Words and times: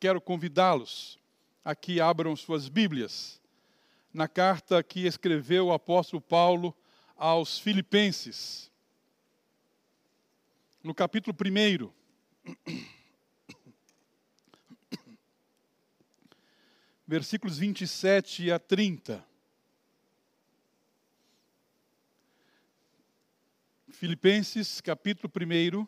quero 0.00 0.20
convidá-los 0.20 1.18
a 1.62 1.74
que 1.76 2.00
abram 2.00 2.34
suas 2.34 2.66
Bíblias 2.68 3.38
na 4.12 4.26
carta 4.26 4.82
que 4.82 5.06
escreveu 5.06 5.66
o 5.66 5.72
apóstolo 5.72 6.20
Paulo 6.22 6.74
aos 7.16 7.58
Filipenses, 7.58 8.72
no 10.82 10.94
capítulo 10.94 11.36
1, 11.38 11.92
versículos 17.06 17.58
27 17.58 18.50
a 18.50 18.58
30. 18.58 19.22
Filipenses, 23.92 24.80
capítulo 24.80 25.30
1, 25.30 25.86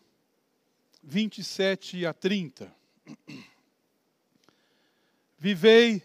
27 1.02 2.04
a 2.04 2.12
30. 2.12 2.76
Vivei 5.42 6.00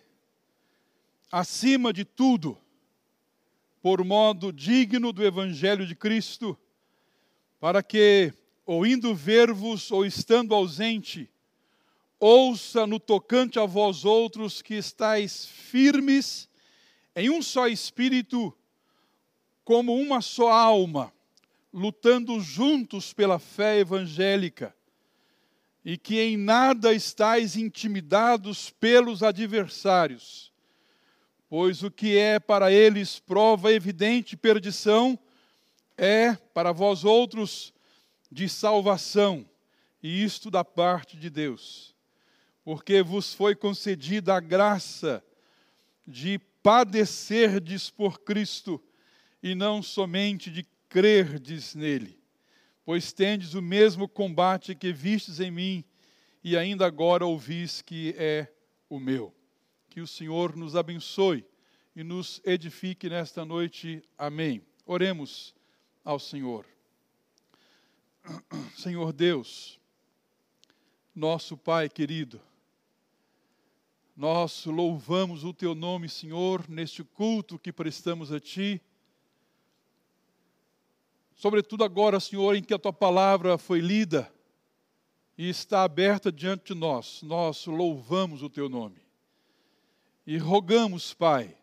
acima 1.32 1.94
de 1.94 2.04
tudo, 2.04 2.58
por 3.84 4.04
modo 4.04 4.52
digno 4.52 5.14
do 5.14 5.24
Evangelho 5.24 5.86
de 5.86 5.94
Cristo, 5.94 6.58
para 7.60 7.84
que, 7.84 8.34
ou 8.66 8.84
indo 8.84 9.14
ver-vos, 9.14 9.92
ou 9.92 10.04
estando 10.04 10.56
ausente, 10.56 11.30
ouça 12.20 12.88
no 12.88 13.00
tocante 13.00 13.60
a 13.60 13.66
vós 13.68 14.06
outros 14.06 14.64
que 14.64 14.74
estáis 14.74 15.46
firmes 15.46 16.50
em 17.16 17.30
um 17.30 17.40
só 17.40 17.68
espírito, 17.68 18.52
como 19.64 19.94
uma 19.94 20.20
só 20.20 20.50
alma, 20.50 21.14
lutando 21.72 22.40
juntos 22.40 23.14
pela 23.14 23.38
fé 23.38 23.78
evangélica 23.78 24.76
e 25.88 25.98
que 25.98 26.20
em 26.20 26.36
nada 26.36 26.94
estáis 26.94 27.56
intimidados 27.56 28.70
pelos 28.72 29.24
adversários, 29.24 30.52
pois 31.48 31.82
o 31.82 31.90
que 31.90 32.18
é 32.18 32.42
para 32.42 32.70
eles 32.70 33.20
prova 33.20 33.72
evidente 33.72 34.36
perdição, 34.36 35.18
é 35.98 36.36
para 36.54 36.74
vós 36.74 37.06
outros 37.06 37.74
de 38.30 38.50
salvação, 38.50 39.50
e 40.04 40.22
isto 40.26 40.52
da 40.52 40.66
parte 40.66 41.16
de 41.16 41.30
Deus, 41.30 41.96
porque 42.66 43.02
vos 43.02 43.34
foi 43.34 43.56
concedida 43.56 44.36
a 44.36 44.42
graça 44.42 45.24
de 46.06 46.38
padecerdes 46.62 47.90
por 47.90 48.20
Cristo, 48.20 48.84
e 49.42 49.56
não 49.56 49.82
somente 49.82 50.52
de 50.52 50.68
crerdes 50.90 51.74
nele 51.76 52.17
pois 52.88 53.12
tendes 53.12 53.54
o 53.54 53.62
mesmo 53.62 54.08
combate 54.08 54.74
que 54.74 54.94
vistes 54.94 55.42
em 55.42 55.52
mim 55.52 55.84
e 56.42 56.56
ainda 56.56 56.86
agora 56.86 57.26
ouvis 57.26 57.82
que 57.82 58.16
é 58.18 58.48
o 58.90 58.98
meu. 58.98 59.36
Que 59.90 60.00
o 60.00 60.08
Senhor 60.08 60.56
nos 60.56 60.74
abençoe 60.74 61.46
e 61.94 62.02
nos 62.02 62.40
edifique 62.46 63.10
nesta 63.10 63.44
noite. 63.44 64.02
Amém. 64.18 64.62
Oremos 64.86 65.54
ao 66.02 66.18
Senhor. 66.18 66.66
Senhor 68.78 69.12
Deus, 69.12 69.82
nosso 71.14 71.58
Pai 71.58 71.90
querido, 71.90 72.40
nós 74.16 74.64
louvamos 74.64 75.44
o 75.44 75.54
Teu 75.54 75.76
nome, 75.76 76.08
Senhor, 76.08 76.64
neste 76.70 77.04
culto 77.04 77.60
que 77.60 77.74
prestamos 77.74 78.32
a 78.32 78.40
Ti 78.40 78.82
Sobretudo 81.38 81.84
agora, 81.84 82.20
Senhor, 82.20 82.56
em 82.56 82.64
que 82.64 82.74
a 82.74 82.80
tua 82.80 82.92
palavra 82.92 83.60
foi 83.60 83.80
lida 83.80 84.34
e 85.38 85.48
está 85.48 85.84
aberta 85.84 86.32
diante 86.32 86.74
de 86.74 86.80
nós, 86.80 87.22
nós 87.22 87.68
louvamos 87.68 88.42
o 88.42 88.50
teu 88.50 88.68
nome. 88.68 89.00
E 90.26 90.36
rogamos, 90.40 91.14
Pai, 91.14 91.56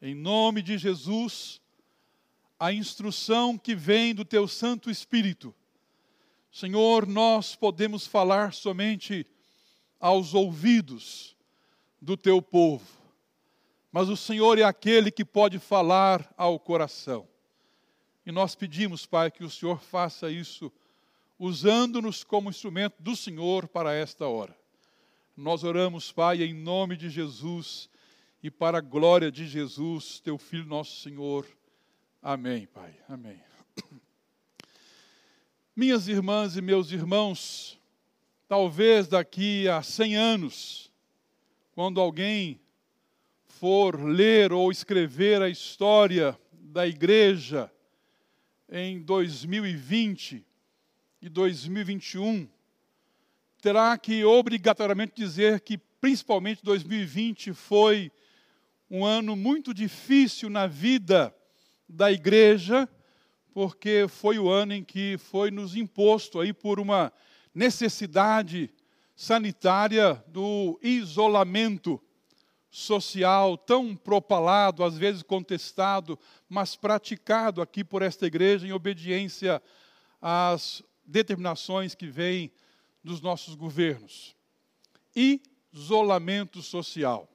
em 0.00 0.14
nome 0.14 0.62
de 0.62 0.78
Jesus, 0.78 1.60
a 2.58 2.72
instrução 2.72 3.58
que 3.58 3.74
vem 3.74 4.14
do 4.14 4.24
teu 4.24 4.48
Santo 4.48 4.90
Espírito. 4.90 5.54
Senhor, 6.50 7.06
nós 7.06 7.54
podemos 7.54 8.06
falar 8.06 8.54
somente 8.54 9.26
aos 10.00 10.32
ouvidos 10.32 11.36
do 12.00 12.16
teu 12.16 12.40
povo, 12.40 12.86
mas 13.92 14.08
o 14.08 14.16
Senhor 14.16 14.58
é 14.58 14.62
aquele 14.62 15.10
que 15.10 15.24
pode 15.24 15.58
falar 15.58 16.32
ao 16.34 16.58
coração. 16.58 17.28
E 18.24 18.30
nós 18.30 18.54
pedimos, 18.54 19.04
Pai, 19.04 19.30
que 19.30 19.42
o 19.42 19.50
Senhor 19.50 19.80
faça 19.80 20.30
isso, 20.30 20.72
usando-nos 21.38 22.22
como 22.22 22.50
instrumento 22.50 22.94
do 23.00 23.16
Senhor 23.16 23.66
para 23.66 23.92
esta 23.92 24.26
hora. 24.26 24.56
Nós 25.36 25.64
oramos, 25.64 26.12
Pai, 26.12 26.42
em 26.42 26.54
nome 26.54 26.96
de 26.96 27.10
Jesus 27.10 27.90
e 28.42 28.50
para 28.50 28.78
a 28.78 28.80
glória 28.80 29.30
de 29.30 29.46
Jesus, 29.46 30.20
teu 30.20 30.38
Filho, 30.38 30.66
nosso 30.66 31.00
Senhor. 31.00 31.46
Amém, 32.22 32.66
Pai. 32.66 32.94
Amém. 33.08 33.40
Minhas 35.74 36.06
irmãs 36.06 36.56
e 36.56 36.62
meus 36.62 36.92
irmãos, 36.92 37.80
talvez 38.46 39.08
daqui 39.08 39.66
a 39.68 39.82
100 39.82 40.16
anos, 40.16 40.92
quando 41.74 42.00
alguém 42.00 42.60
for 43.46 44.00
ler 44.00 44.52
ou 44.52 44.70
escrever 44.70 45.40
a 45.40 45.48
história 45.48 46.38
da 46.52 46.86
igreja, 46.86 47.72
em 48.74 49.02
2020 49.02 50.42
e 51.20 51.28
2021, 51.28 52.48
terá 53.60 53.98
que 53.98 54.24
obrigatoriamente 54.24 55.12
dizer 55.14 55.60
que, 55.60 55.76
principalmente 55.76 56.64
2020, 56.64 57.52
foi 57.52 58.10
um 58.90 59.04
ano 59.04 59.36
muito 59.36 59.74
difícil 59.74 60.48
na 60.48 60.66
vida 60.66 61.34
da 61.86 62.10
igreja, 62.10 62.88
porque 63.52 64.06
foi 64.08 64.38
o 64.38 64.48
ano 64.48 64.72
em 64.72 64.82
que 64.82 65.18
foi 65.18 65.50
nos 65.50 65.76
imposto 65.76 66.40
aí 66.40 66.54
por 66.54 66.80
uma 66.80 67.12
necessidade 67.54 68.70
sanitária 69.14 70.14
do 70.28 70.80
isolamento 70.82 72.02
social 72.74 73.58
tão 73.58 73.94
propalado, 73.94 74.82
às 74.82 74.96
vezes 74.96 75.22
contestado, 75.22 76.18
mas 76.48 76.74
praticado 76.74 77.60
aqui 77.60 77.84
por 77.84 78.00
esta 78.00 78.26
igreja 78.26 78.66
em 78.66 78.72
obediência 78.72 79.62
às 80.20 80.82
determinações 81.04 81.94
que 81.94 82.06
vêm 82.06 82.50
dos 83.04 83.20
nossos 83.20 83.54
governos. 83.54 84.34
Isolamento 85.14 86.62
social. 86.62 87.28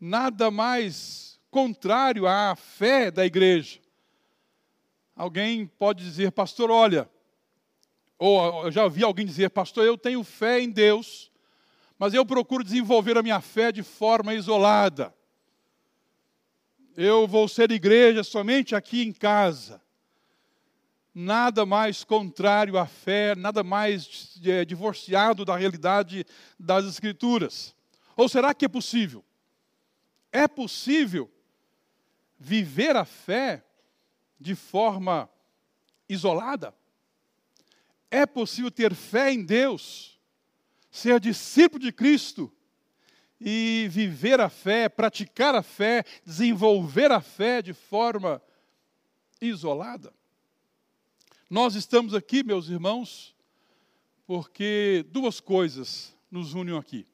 Nada 0.00 0.52
mais 0.52 1.40
contrário 1.50 2.24
à 2.24 2.54
fé 2.54 3.10
da 3.10 3.26
igreja. 3.26 3.80
Alguém 5.16 5.66
pode 5.66 6.04
dizer, 6.04 6.30
pastor, 6.30 6.70
olha, 6.70 7.10
ou 8.16 8.66
eu 8.66 8.70
já 8.70 8.84
ouvi 8.84 9.02
alguém 9.02 9.26
dizer, 9.26 9.50
pastor, 9.50 9.84
eu 9.84 9.98
tenho 9.98 10.22
fé 10.22 10.60
em 10.60 10.70
Deus, 10.70 11.28
mas 11.98 12.14
eu 12.14 12.24
procuro 12.24 12.62
desenvolver 12.62 13.18
a 13.18 13.22
minha 13.22 13.40
fé 13.40 13.72
de 13.72 13.82
forma 13.82 14.32
isolada. 14.32 15.12
Eu 16.96 17.26
vou 17.26 17.48
ser 17.48 17.70
igreja 17.72 18.22
somente 18.22 18.74
aqui 18.74 19.02
em 19.02 19.12
casa. 19.12 19.82
Nada 21.12 21.66
mais 21.66 22.04
contrário 22.04 22.78
à 22.78 22.86
fé, 22.86 23.34
nada 23.34 23.64
mais 23.64 24.38
é, 24.44 24.64
divorciado 24.64 25.44
da 25.44 25.56
realidade 25.56 26.24
das 26.58 26.84
Escrituras. 26.84 27.74
Ou 28.16 28.28
será 28.28 28.54
que 28.54 28.64
é 28.64 28.68
possível? 28.68 29.24
É 30.30 30.46
possível 30.46 31.28
viver 32.38 32.94
a 32.94 33.04
fé 33.04 33.64
de 34.38 34.54
forma 34.54 35.28
isolada? 36.08 36.72
É 38.08 38.24
possível 38.24 38.70
ter 38.70 38.94
fé 38.94 39.32
em 39.32 39.44
Deus 39.44 40.17
ser 40.90 41.20
discípulo 41.20 41.82
de 41.82 41.92
Cristo 41.92 42.52
e 43.40 43.86
viver 43.90 44.40
a 44.40 44.48
fé, 44.48 44.88
praticar 44.88 45.54
a 45.54 45.62
fé, 45.62 46.04
desenvolver 46.24 47.12
a 47.12 47.20
fé 47.20 47.62
de 47.62 47.72
forma 47.72 48.42
isolada. 49.40 50.12
Nós 51.48 51.74
estamos 51.74 52.14
aqui, 52.14 52.42
meus 52.42 52.68
irmãos, 52.68 53.34
porque 54.26 55.06
duas 55.10 55.40
coisas 55.40 56.14
nos 56.30 56.54
unem 56.54 56.76
aqui: 56.76 57.06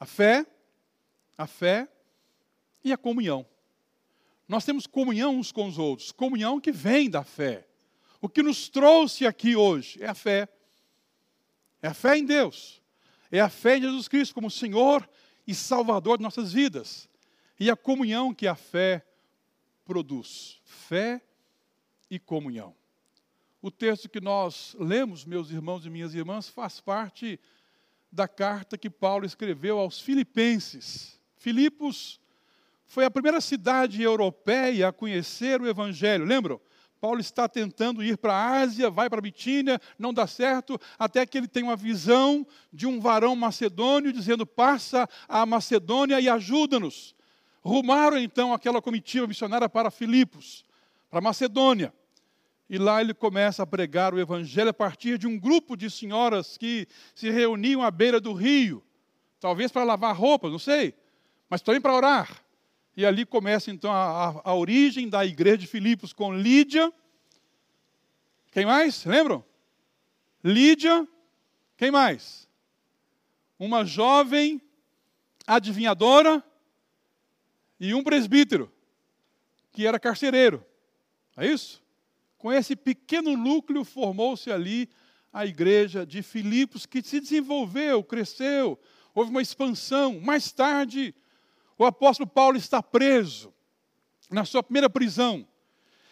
a 0.00 0.06
fé, 0.06 0.46
a 1.36 1.46
fé 1.46 1.88
e 2.82 2.92
a 2.92 2.96
comunhão. 2.96 3.46
Nós 4.48 4.64
temos 4.64 4.86
comunhão 4.86 5.36
uns 5.36 5.52
com 5.52 5.66
os 5.66 5.78
outros, 5.78 6.12
comunhão 6.12 6.60
que 6.60 6.72
vem 6.72 7.10
da 7.10 7.24
fé. 7.24 7.66
O 8.20 8.28
que 8.28 8.42
nos 8.42 8.68
trouxe 8.68 9.26
aqui 9.26 9.56
hoje 9.56 10.02
é 10.02 10.08
a 10.08 10.14
fé. 10.14 10.48
É 11.86 11.88
a 11.88 11.94
fé 11.94 12.18
em 12.18 12.24
Deus. 12.24 12.82
É 13.30 13.38
a 13.38 13.48
fé 13.48 13.78
em 13.78 13.82
Jesus 13.82 14.08
Cristo 14.08 14.34
como 14.34 14.50
Senhor 14.50 15.08
e 15.46 15.54
Salvador 15.54 16.18
de 16.18 16.24
nossas 16.24 16.52
vidas. 16.52 17.08
E 17.60 17.70
a 17.70 17.76
comunhão 17.76 18.34
que 18.34 18.48
a 18.48 18.56
fé 18.56 19.06
produz. 19.84 20.60
Fé 20.64 21.22
e 22.10 22.18
comunhão. 22.18 22.74
O 23.62 23.70
texto 23.70 24.08
que 24.08 24.20
nós 24.20 24.74
lemos, 24.80 25.24
meus 25.24 25.52
irmãos 25.52 25.86
e 25.86 25.90
minhas 25.90 26.12
irmãs, 26.12 26.48
faz 26.48 26.80
parte 26.80 27.38
da 28.10 28.26
carta 28.26 28.76
que 28.76 28.90
Paulo 28.90 29.24
escreveu 29.24 29.78
aos 29.78 30.00
Filipenses. 30.00 31.20
Filipos 31.36 32.20
foi 32.84 33.04
a 33.04 33.10
primeira 33.12 33.40
cidade 33.40 34.02
europeia 34.02 34.88
a 34.88 34.92
conhecer 34.92 35.60
o 35.60 35.68
Evangelho, 35.68 36.24
lembram? 36.24 36.60
Paulo 37.00 37.20
está 37.20 37.48
tentando 37.48 38.02
ir 38.02 38.16
para 38.16 38.34
a 38.34 38.60
Ásia, 38.60 38.90
vai 38.90 39.08
para 39.08 39.20
Bitínia, 39.20 39.80
não 39.98 40.12
dá 40.12 40.26
certo, 40.26 40.80
até 40.98 41.26
que 41.26 41.36
ele 41.36 41.46
tem 41.48 41.62
uma 41.62 41.76
visão 41.76 42.46
de 42.72 42.86
um 42.86 43.00
varão 43.00 43.36
macedônio 43.36 44.12
dizendo: 44.12 44.46
passa 44.46 45.08
a 45.28 45.44
Macedônia 45.44 46.20
e 46.20 46.28
ajuda-nos. 46.28 47.14
Rumaram 47.62 48.18
então 48.18 48.52
aquela 48.54 48.80
comitiva 48.80 49.26
missionária 49.26 49.68
para 49.68 49.90
Filipos, 49.90 50.64
para 51.10 51.20
Macedônia. 51.20 51.92
E 52.68 52.78
lá 52.78 53.00
ele 53.00 53.14
começa 53.14 53.62
a 53.62 53.66
pregar 53.66 54.12
o 54.12 54.18
evangelho 54.18 54.70
a 54.70 54.74
partir 54.74 55.18
de 55.18 55.26
um 55.26 55.38
grupo 55.38 55.76
de 55.76 55.88
senhoras 55.88 56.56
que 56.56 56.88
se 57.14 57.30
reuniam 57.30 57.82
à 57.82 57.90
beira 57.90 58.20
do 58.20 58.32
rio, 58.32 58.82
talvez 59.38 59.70
para 59.70 59.84
lavar 59.84 60.16
roupa, 60.16 60.50
não 60.50 60.58
sei, 60.58 60.94
mas 61.48 61.62
também 61.62 61.80
para 61.80 61.94
orar. 61.94 62.45
E 62.96 63.04
ali 63.04 63.26
começa 63.26 63.70
então 63.70 63.92
a, 63.92 64.40
a, 64.42 64.54
origem 64.54 65.06
da 65.08 65.24
igreja 65.26 65.58
de 65.58 65.66
Filipos 65.66 66.14
com 66.14 66.34
Lídia. 66.34 66.90
Quem 68.50 68.64
mais? 68.64 69.04
Lembram? 69.04 69.44
Lídia. 70.42 71.06
Quem 71.76 71.90
mais? 71.90 72.48
Uma 73.58 73.84
jovem 73.84 74.62
adivinhadora 75.46 76.42
e 77.78 77.92
um 77.92 78.02
presbítero, 78.02 78.72
que 79.72 79.86
era 79.86 80.00
carcereiro. 80.00 80.64
É 81.36 81.46
isso? 81.46 81.82
Com 82.38 82.50
esse 82.50 82.74
pequeno 82.74 83.36
núcleo 83.36 83.84
formou-se 83.84 84.50
ali 84.50 84.88
a 85.30 85.44
igreja 85.44 86.06
de 86.06 86.22
Filipos, 86.22 86.86
que 86.86 87.02
se 87.02 87.20
desenvolveu, 87.20 88.02
cresceu, 88.02 88.80
houve 89.14 89.30
uma 89.30 89.42
expansão. 89.42 90.18
Mais 90.18 90.50
tarde, 90.50 91.14
o 91.78 91.84
apóstolo 91.84 92.28
Paulo 92.28 92.56
está 92.56 92.82
preso 92.82 93.52
na 94.30 94.44
sua 94.44 94.62
primeira 94.62 94.88
prisão. 94.88 95.46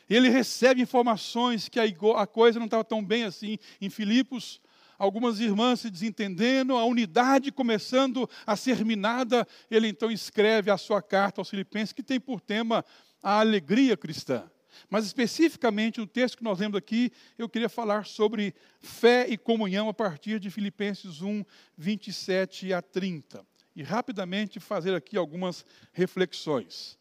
Ele 0.08 0.28
recebe 0.28 0.82
informações 0.82 1.69
que 1.69 1.81
a 1.81 2.26
coisa 2.26 2.58
não 2.58 2.66
estava 2.66 2.84
tão 2.84 3.02
bem 3.02 3.25
assim 3.25 3.58
em 3.81 3.88
Filipos. 3.88 4.61
Algumas 4.99 5.40
irmãs 5.40 5.81
se 5.81 5.90
desentendendo, 5.90 6.76
a 6.76 6.84
unidade 6.84 7.50
começando 7.50 8.28
a 8.46 8.55
ser 8.55 8.84
minada. 8.84 9.46
Ele 9.70 9.88
então 9.88 10.11
escreve 10.11 10.70
a 10.70 10.76
sua 10.76 11.00
carta 11.00 11.40
aos 11.40 11.49
Filipenses, 11.49 11.93
que 11.93 12.02
tem 12.02 12.20
por 12.20 12.40
tema 12.40 12.84
a 13.22 13.40
alegria 13.40 13.96
cristã. 13.96 14.49
Mas 14.90 15.06
especificamente 15.06 16.00
no 16.00 16.06
texto 16.06 16.37
que 16.37 16.44
nós 16.44 16.58
lemos 16.58 16.76
aqui, 16.76 17.11
eu 17.38 17.49
queria 17.49 17.69
falar 17.69 18.05
sobre 18.05 18.55
fé 18.81 19.26
e 19.28 19.38
comunhão 19.38 19.88
a 19.88 19.94
partir 19.94 20.38
de 20.38 20.50
Filipenses 20.50 21.22
1, 21.22 21.44
27 21.78 22.72
a 22.72 22.82
30 22.82 23.53
e 23.75 23.82
rapidamente 23.82 24.61
fazer 24.61 24.94
aqui 24.94 25.17
algumas 25.17 25.65
reflexões. 25.93 26.99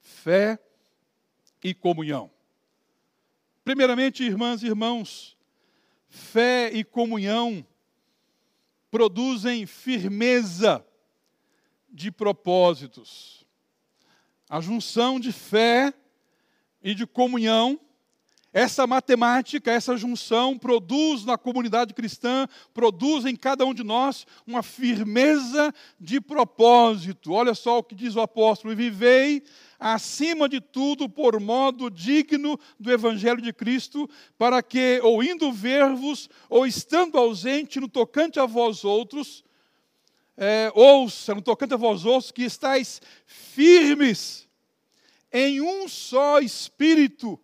Fé 0.00 0.58
e 1.62 1.74
comunhão. 1.74 2.30
Primeiramente, 3.64 4.22
irmãs 4.22 4.62
e 4.62 4.66
irmãos, 4.66 5.36
fé 6.08 6.70
e 6.72 6.84
comunhão 6.84 7.66
produzem 8.90 9.66
firmeza 9.66 10.86
de 11.88 12.10
propósitos. 12.10 13.46
A 14.48 14.60
junção 14.60 15.18
de 15.18 15.32
fé 15.32 15.94
e 16.82 16.94
de 16.94 17.06
comunhão 17.06 17.80
essa 18.54 18.86
matemática, 18.86 19.72
essa 19.72 19.96
junção 19.96 20.56
produz 20.56 21.24
na 21.24 21.36
comunidade 21.36 21.92
cristã, 21.92 22.46
produz 22.72 23.26
em 23.26 23.34
cada 23.34 23.66
um 23.66 23.74
de 23.74 23.82
nós 23.82 24.24
uma 24.46 24.62
firmeza 24.62 25.74
de 25.98 26.20
propósito. 26.20 27.32
Olha 27.32 27.52
só 27.52 27.78
o 27.78 27.82
que 27.82 27.96
diz 27.96 28.14
o 28.14 28.20
apóstolo: 28.20 28.76
vivei 28.76 29.42
acima 29.76 30.48
de 30.48 30.60
tudo 30.60 31.08
por 31.08 31.40
modo 31.40 31.90
digno 31.90 32.56
do 32.78 32.92
evangelho 32.92 33.42
de 33.42 33.52
Cristo, 33.52 34.08
para 34.38 34.62
que, 34.62 35.00
ou 35.02 35.20
indo 35.20 35.52
ver-vos, 35.52 36.30
ou 36.48 36.64
estando 36.64 37.18
ausente 37.18 37.80
no 37.80 37.88
tocante 37.88 38.38
a 38.38 38.46
vós 38.46 38.84
outros, 38.84 39.42
é, 40.36 40.70
ouça 40.76 41.34
no 41.34 41.42
tocante 41.42 41.74
a 41.74 41.76
vós 41.76 42.04
outros 42.04 42.30
que 42.30 42.44
estáis 42.44 43.02
firmes 43.26 44.46
em 45.32 45.60
um 45.60 45.88
só 45.88 46.38
espírito 46.38 47.36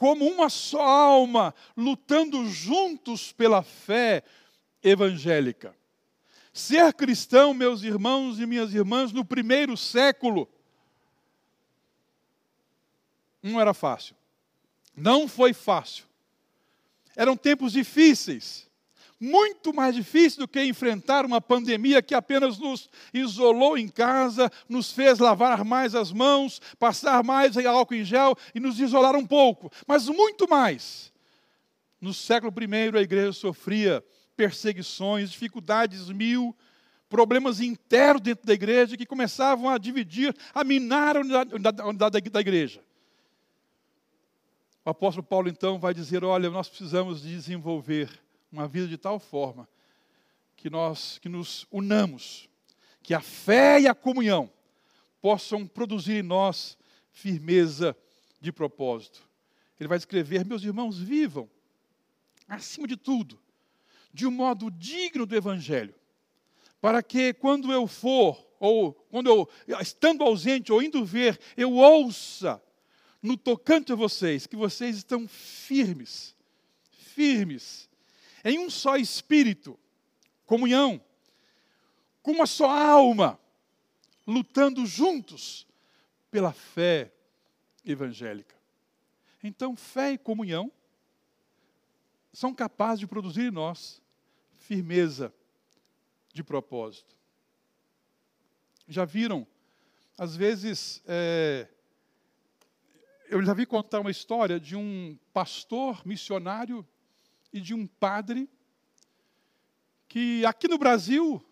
como 0.00 0.26
uma 0.26 0.48
só 0.48 0.80
alma, 0.80 1.54
lutando 1.76 2.48
juntos 2.48 3.32
pela 3.32 3.62
fé 3.62 4.24
evangélica. 4.82 5.76
Ser 6.54 6.94
cristão, 6.94 7.52
meus 7.52 7.82
irmãos 7.82 8.40
e 8.40 8.46
minhas 8.46 8.72
irmãs, 8.72 9.12
no 9.12 9.26
primeiro 9.26 9.76
século, 9.76 10.48
não 13.42 13.60
era 13.60 13.74
fácil. 13.74 14.16
Não 14.96 15.28
foi 15.28 15.52
fácil. 15.52 16.06
Eram 17.14 17.36
tempos 17.36 17.72
difíceis 17.72 18.69
muito 19.20 19.74
mais 19.74 19.94
difícil 19.94 20.40
do 20.40 20.48
que 20.48 20.64
enfrentar 20.64 21.26
uma 21.26 21.40
pandemia 21.40 22.00
que 22.00 22.14
apenas 22.14 22.58
nos 22.58 22.88
isolou 23.12 23.76
em 23.76 23.86
casa, 23.86 24.50
nos 24.66 24.90
fez 24.90 25.18
lavar 25.18 25.62
mais 25.62 25.94
as 25.94 26.10
mãos, 26.10 26.60
passar 26.78 27.22
mais 27.22 27.54
álcool 27.58 27.94
em 27.94 28.04
gel 28.04 28.34
e 28.54 28.58
nos 28.60 28.80
isolar 28.80 29.14
um 29.14 29.26
pouco, 29.26 29.70
mas 29.86 30.08
muito 30.08 30.48
mais. 30.48 31.12
No 32.00 32.14
século 32.14 32.50
I, 32.58 32.96
a 32.96 33.02
igreja 33.02 33.32
sofria 33.32 34.02
perseguições, 34.34 35.30
dificuldades 35.30 36.08
mil, 36.08 36.56
problemas 37.10 37.60
internos 37.60 38.22
dentro 38.22 38.46
da 38.46 38.54
igreja 38.54 38.96
que 38.96 39.04
começavam 39.04 39.68
a 39.68 39.76
dividir, 39.76 40.34
a 40.54 40.64
minar 40.64 41.16
a 41.18 41.86
unidade 41.86 42.20
da 42.30 42.40
igreja. 42.40 42.82
O 44.82 44.88
apóstolo 44.88 45.26
Paulo 45.26 45.50
então 45.50 45.78
vai 45.78 45.92
dizer: 45.92 46.24
olha, 46.24 46.48
nós 46.48 46.70
precisamos 46.70 47.20
desenvolver 47.20 48.08
uma 48.50 48.66
vida 48.66 48.88
de 48.88 48.98
tal 48.98 49.18
forma 49.18 49.68
que 50.56 50.68
nós 50.68 51.18
que 51.18 51.28
nos 51.28 51.66
unamos, 51.70 52.48
que 53.02 53.14
a 53.14 53.20
fé 53.20 53.80
e 53.80 53.88
a 53.88 53.94
comunhão 53.94 54.50
possam 55.20 55.66
produzir 55.66 56.16
em 56.16 56.22
nós 56.22 56.76
firmeza 57.10 57.96
de 58.40 58.52
propósito. 58.52 59.28
Ele 59.78 59.88
vai 59.88 59.98
escrever: 59.98 60.44
meus 60.44 60.62
irmãos, 60.62 60.98
vivam 60.98 61.48
acima 62.48 62.86
de 62.86 62.96
tudo, 62.96 63.40
de 64.12 64.26
um 64.26 64.30
modo 64.30 64.70
digno 64.70 65.24
do 65.24 65.36
evangelho, 65.36 65.94
para 66.80 67.02
que 67.02 67.32
quando 67.32 67.72
eu 67.72 67.86
for 67.86 68.46
ou 68.58 68.92
quando 68.92 69.28
eu 69.28 69.48
estando 69.80 70.22
ausente 70.22 70.72
ou 70.72 70.82
indo 70.82 71.04
ver, 71.04 71.38
eu 71.56 71.72
ouça 71.74 72.62
no 73.22 73.36
tocante 73.36 73.92
a 73.92 73.94
vocês 73.94 74.46
que 74.46 74.56
vocês 74.56 74.96
estão 74.96 75.26
firmes, 75.28 76.34
firmes 77.14 77.89
em 78.44 78.58
um 78.58 78.70
só 78.70 78.96
espírito, 78.96 79.78
comunhão, 80.46 81.00
com 82.22 82.32
uma 82.32 82.46
só 82.46 82.68
alma, 82.68 83.38
lutando 84.26 84.84
juntos 84.86 85.66
pela 86.30 86.52
fé 86.52 87.12
evangélica. 87.84 88.54
Então, 89.42 89.74
fé 89.74 90.12
e 90.12 90.18
comunhão 90.18 90.70
são 92.32 92.54
capazes 92.54 93.00
de 93.00 93.06
produzir 93.06 93.48
em 93.48 93.50
nós 93.50 94.00
firmeza 94.52 95.34
de 96.32 96.44
propósito. 96.44 97.16
Já 98.86 99.04
viram? 99.04 99.46
Às 100.16 100.36
vezes, 100.36 101.02
é, 101.06 101.66
eu 103.28 103.42
já 103.42 103.54
vi 103.54 103.64
contar 103.64 104.00
uma 104.00 104.10
história 104.10 104.60
de 104.60 104.76
um 104.76 105.18
pastor 105.32 106.06
missionário 106.06 106.86
e 107.52 107.60
de 107.60 107.74
um 107.74 107.86
padre 107.86 108.48
que 110.08 110.44
aqui 110.44 110.66
no 110.68 110.78
Brasil 110.78 111.44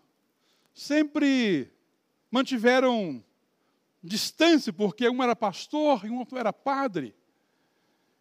sempre 0.73 1.71
mantiveram 2.29 3.23
distância, 4.03 4.71
porque 4.71 5.09
um 5.09 5.23
era 5.23 5.35
pastor 5.35 6.05
e 6.05 6.09
um 6.09 6.19
outro 6.19 6.37
era 6.37 6.53
padre. 6.53 7.15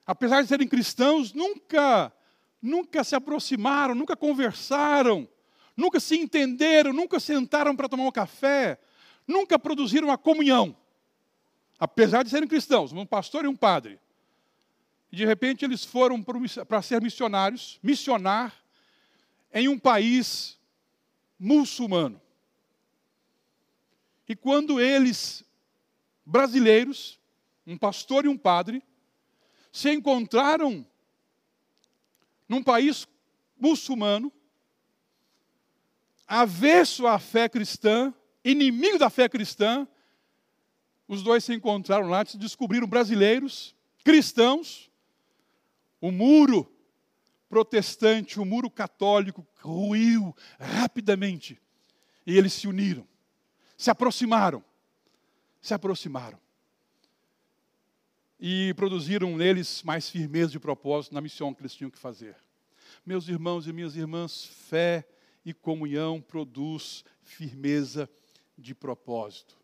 Apesar 0.06 0.42
de 0.42 0.48
serem 0.48 0.68
cristãos, 0.68 1.32
nunca 1.32 2.12
nunca 2.60 3.04
se 3.04 3.14
aproximaram, 3.14 3.94
nunca 3.94 4.16
conversaram, 4.16 5.28
nunca 5.76 6.00
se 6.00 6.16
entenderam, 6.16 6.92
nunca 6.92 7.20
sentaram 7.20 7.76
para 7.76 7.88
tomar 7.88 8.04
um 8.04 8.10
café, 8.10 8.80
nunca 9.26 9.58
produziram 9.58 10.10
a 10.10 10.18
comunhão. 10.18 10.76
Apesar 11.78 12.24
de 12.24 12.30
serem 12.30 12.48
cristãos, 12.48 12.92
um 12.92 13.06
pastor 13.06 13.44
e 13.44 13.48
um 13.48 13.54
padre. 13.54 14.00
De 15.10 15.24
repente 15.24 15.64
eles 15.64 15.84
foram 15.84 16.22
para 16.22 16.82
ser 16.82 17.00
missionários, 17.00 17.78
missionar 17.82 18.54
em 19.52 19.68
um 19.68 19.78
país 19.78 20.58
muçulmano. 21.38 22.20
E 24.28 24.36
quando 24.36 24.78
eles, 24.78 25.42
brasileiros, 26.24 27.18
um 27.66 27.78
pastor 27.78 28.26
e 28.26 28.28
um 28.28 28.36
padre, 28.36 28.82
se 29.72 29.90
encontraram 29.90 30.86
num 32.46 32.62
país 32.62 33.06
muçulmano, 33.58 34.32
avesso 36.26 37.06
à 37.06 37.18
fé 37.18 37.48
cristã, 37.48 38.12
inimigo 38.44 38.98
da 38.98 39.08
fé 39.08 39.28
cristã, 39.28 39.88
os 41.06 41.22
dois 41.22 41.42
se 41.44 41.54
encontraram 41.54 42.08
lá, 42.08 42.24
se 42.24 42.36
descobriram 42.36 42.86
brasileiros, 42.86 43.74
cristãos, 44.04 44.87
o 46.00 46.10
muro 46.10 46.70
protestante, 47.48 48.38
o 48.38 48.44
muro 48.44 48.70
católico 48.70 49.46
ruiu 49.60 50.34
rapidamente. 50.58 51.60
E 52.26 52.36
eles 52.36 52.52
se 52.52 52.68
uniram, 52.68 53.06
se 53.76 53.90
aproximaram, 53.90 54.62
se 55.60 55.72
aproximaram. 55.72 56.38
E 58.38 58.72
produziram 58.74 59.36
neles 59.36 59.82
mais 59.82 60.08
firmeza 60.08 60.52
de 60.52 60.60
propósito 60.60 61.14
na 61.14 61.20
missão 61.20 61.52
que 61.52 61.62
eles 61.62 61.74
tinham 61.74 61.90
que 61.90 61.98
fazer. 61.98 62.36
Meus 63.04 63.28
irmãos 63.28 63.66
e 63.66 63.72
minhas 63.72 63.96
irmãs, 63.96 64.44
fé 64.44 65.08
e 65.44 65.52
comunhão 65.54 66.20
produz 66.20 67.04
firmeza 67.22 68.08
de 68.56 68.74
propósito. 68.74 69.56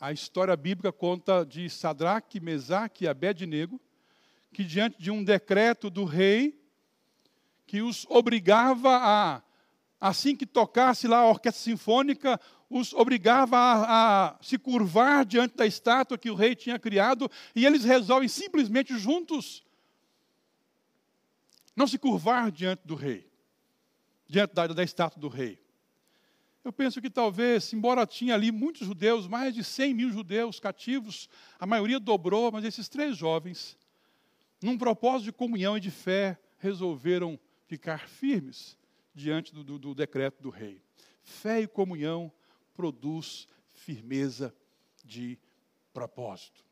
A 0.00 0.12
história 0.12 0.56
bíblica 0.56 0.92
conta 0.92 1.44
de 1.44 1.68
Sadraque, 1.70 2.40
Mesaque 2.40 3.04
e 3.04 3.08
Abednego, 3.08 3.80
que 4.52 4.64
diante 4.64 5.00
de 5.00 5.10
um 5.10 5.22
decreto 5.22 5.90
do 5.90 6.04
rei, 6.04 6.58
que 7.66 7.82
os 7.82 8.06
obrigava 8.08 8.96
a, 8.96 9.42
assim 10.00 10.34
que 10.34 10.46
tocasse 10.46 11.06
lá 11.06 11.18
a 11.18 11.28
orquestra 11.28 11.62
sinfônica, 11.62 12.40
os 12.70 12.92
obrigava 12.92 13.56
a, 13.56 14.26
a, 14.26 14.36
se 14.42 14.58
curvar 14.58 15.24
diante 15.24 15.56
da 15.56 15.66
estátua 15.66 16.18
que 16.18 16.30
o 16.30 16.34
rei 16.34 16.54
tinha 16.54 16.78
criado, 16.78 17.30
e 17.54 17.64
eles 17.64 17.84
resolvem 17.84 18.28
simplesmente 18.28 18.96
juntos 18.98 19.64
não 21.78 21.86
se 21.86 21.96
curvar 21.96 22.50
diante 22.50 22.82
do 22.84 22.96
rei, 22.96 23.30
diante 24.26 24.52
da, 24.52 24.66
da 24.66 24.82
estátua 24.82 25.20
do 25.20 25.28
rei. 25.28 25.62
Eu 26.64 26.72
penso 26.72 27.00
que 27.00 27.08
talvez, 27.08 27.72
embora 27.72 28.04
tinha 28.04 28.34
ali 28.34 28.50
muitos 28.50 28.86
judeus, 28.86 29.28
mais 29.28 29.54
de 29.54 29.62
100 29.62 29.94
mil 29.94 30.10
judeus 30.10 30.58
cativos, 30.58 31.28
a 31.58 31.64
maioria 31.64 32.00
dobrou, 32.00 32.50
mas 32.50 32.64
esses 32.64 32.88
três 32.88 33.16
jovens, 33.16 33.78
num 34.62 34.76
propósito 34.76 35.26
de 35.26 35.32
comunhão 35.32 35.76
e 35.76 35.80
de 35.80 35.90
fé, 35.90 36.38
resolveram 36.58 37.38
ficar 37.66 38.08
firmes 38.08 38.76
diante 39.14 39.54
do, 39.54 39.62
do, 39.62 39.78
do 39.78 39.94
decreto 39.94 40.42
do 40.42 40.50
rei. 40.50 40.82
Fé 41.22 41.60
e 41.60 41.68
comunhão 41.68 42.32
produz 42.74 43.46
firmeza 43.74 44.54
de 45.04 45.38
propósito. 45.92 46.64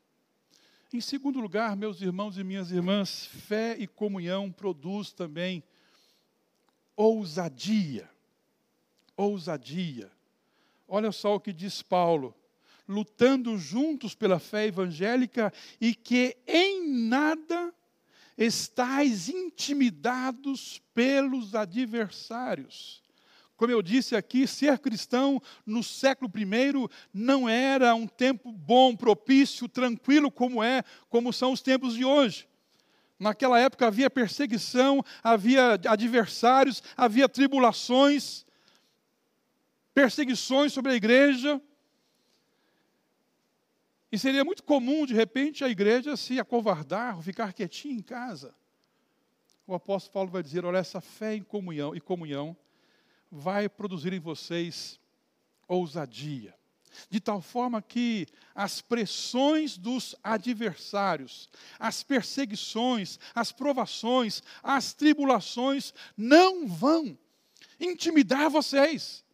Em 0.93 1.01
segundo 1.01 1.39
lugar, 1.39 1.75
meus 1.75 2.01
irmãos 2.01 2.37
e 2.37 2.43
minhas 2.43 2.71
irmãs, 2.71 3.25
fé 3.25 3.75
e 3.77 3.85
comunhão 3.85 4.51
produz 4.51 5.11
também 5.11 5.63
ousadia. 6.95 8.09
Ousadia. 9.15 10.09
Olha 10.87 11.11
só 11.11 11.35
o 11.35 11.39
que 11.39 11.51
diz 11.51 11.81
Paulo: 11.81 12.33
lutando 12.87 13.57
juntos 13.57 14.15
pela 14.15 14.39
fé 14.39 14.67
evangélica 14.67 15.51
e 15.81 15.93
que 15.93 16.37
em 16.47 16.87
nada 16.89 17.66
estáis 18.37 19.29
intimidados 19.29 20.81
pelos 20.93 21.55
adversários. 21.55 23.01
Como 23.55 23.71
eu 23.71 23.81
disse 23.81 24.15
aqui, 24.15 24.45
ser 24.45 24.77
cristão 24.77 25.41
no 25.65 25.83
século 25.83 26.31
I 26.37 26.89
não 27.11 27.49
era 27.49 27.95
um 27.95 28.05
tempo 28.05 28.51
bom, 28.51 28.95
propício, 28.95 29.67
tranquilo 29.67 30.29
como 30.29 30.63
é, 30.63 30.83
como 31.09 31.33
são 31.33 31.51
os 31.51 31.61
tempos 31.61 31.95
de 31.95 32.05
hoje. 32.05 32.47
Naquela 33.19 33.59
época 33.59 33.87
havia 33.87 34.11
perseguição, 34.11 35.03
havia 35.23 35.73
adversários, 35.87 36.83
havia 36.95 37.27
tribulações, 37.27 38.45
perseguições 39.91 40.71
sobre 40.71 40.91
a 40.91 40.95
igreja. 40.95 41.59
E 44.11 44.17
seria 44.17 44.43
muito 44.43 44.63
comum, 44.63 45.05
de 45.05 45.13
repente, 45.13 45.63
a 45.63 45.69
igreja 45.69 46.15
se 46.15 46.39
acovardar, 46.39 47.21
ficar 47.21 47.53
quietinha 47.53 47.95
em 47.95 48.01
casa. 48.01 48.55
O 49.65 49.73
apóstolo 49.73 50.13
Paulo 50.13 50.31
vai 50.31 50.41
dizer: 50.41 50.63
olha, 50.63 50.77
essa 50.77 51.01
fé 51.01 51.35
em 51.35 51.43
comunhão 51.43 51.93
e 51.93 51.99
comunhão 51.99 52.55
vai 53.29 53.67
produzir 53.67 54.13
em 54.13 54.19
vocês 54.19 54.97
ousadia, 55.67 56.55
de 57.09 57.19
tal 57.19 57.41
forma 57.41 57.81
que 57.81 58.25
as 58.55 58.79
pressões 58.81 59.77
dos 59.77 60.15
adversários, 60.23 61.49
as 61.77 62.01
perseguições, 62.01 63.19
as 63.35 63.51
provações, 63.51 64.41
as 64.63 64.93
tribulações 64.93 65.93
não 66.15 66.65
vão 66.65 67.17
intimidar 67.77 68.49
vocês. 68.49 69.25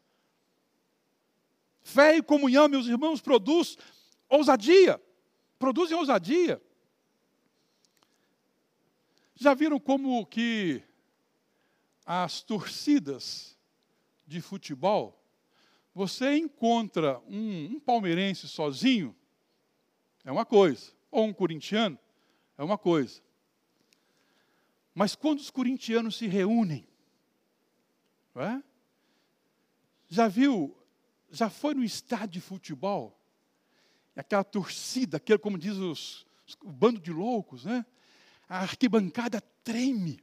Fé 1.84 2.18
e 2.18 2.24
comunhão, 2.24 2.68
meus 2.70 2.88
irmãos, 2.88 3.22
produz 3.22 3.78
ousadia. 4.38 5.02
Produzem 5.60 5.98
ousadia. 5.98 6.62
Já 9.36 9.54
viram 9.54 9.80
como 9.80 10.26
que 10.26 10.82
as 12.06 12.42
torcidas 12.42 13.58
de 14.26 14.42
futebol, 14.42 15.22
você 15.94 16.36
encontra 16.38 17.20
um, 17.28 17.76
um 17.76 17.80
palmeirense 17.80 18.48
sozinho, 18.48 19.16
é 20.24 20.32
uma 20.32 20.46
coisa, 20.46 20.92
ou 21.12 21.26
um 21.26 21.34
corintiano, 21.34 21.98
é 22.58 22.64
uma 22.64 22.78
coisa. 22.78 23.22
Mas 24.94 25.16
quando 25.16 25.40
os 25.40 25.50
corintianos 25.50 26.18
se 26.18 26.28
reúnem, 26.28 26.88
é? 28.36 28.62
já 30.08 30.28
viu, 30.28 30.76
já 31.30 31.50
foi 31.50 31.74
no 31.74 31.84
estádio 31.84 32.30
de 32.30 32.42
futebol, 32.42 33.23
aquela 34.16 34.44
torcida, 34.44 35.18
aquele, 35.18 35.40
como 35.40 35.58
diz 35.58 35.76
os, 35.76 36.26
o 36.62 36.72
bando 36.72 37.00
de 37.00 37.12
loucos, 37.12 37.66
né? 37.66 37.86
A 38.48 38.60
arquibancada 38.60 39.42
treme. 39.64 40.20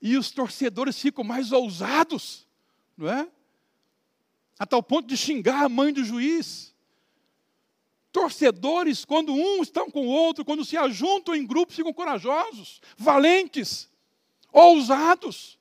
E 0.00 0.16
os 0.16 0.30
torcedores 0.30 0.98
ficam 0.98 1.22
mais 1.22 1.52
ousados, 1.52 2.46
não 2.96 3.08
é? 3.08 3.28
A 4.58 4.66
tal 4.66 4.82
ponto 4.82 5.06
de 5.06 5.16
xingar 5.16 5.64
a 5.64 5.68
mãe 5.68 5.92
do 5.92 6.04
juiz. 6.04 6.74
Torcedores, 8.10 9.04
quando 9.04 9.32
um 9.32 9.62
estão 9.62 9.90
com 9.90 10.06
o 10.06 10.10
outro, 10.10 10.44
quando 10.44 10.64
se 10.64 10.76
ajuntam 10.76 11.34
em 11.34 11.46
grupos, 11.46 11.76
ficam 11.76 11.92
corajosos, 11.92 12.80
valentes, 12.96 13.88
ousados. 14.52 15.58